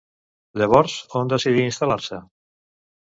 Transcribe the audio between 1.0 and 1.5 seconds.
on